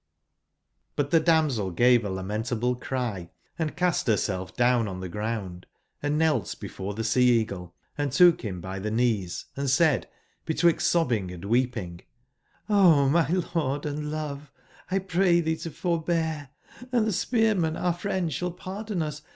[0.97, 5.67] l^^^QH tbe damsel gave a lamentable cry, & cast H^^ berself down on tbe ground,
[5.87, 10.09] & knelt before ^^Sl tbe Sea/eagle, and took bim by tbe knees, and said
[10.43, 12.01] betwixt sobbing and weeping:
[12.37, 14.51] '* O my lord and love,
[14.89, 16.49] X pray tbee to forbear,
[16.91, 19.21] and tbe Spearman, our friend, sball pardon us.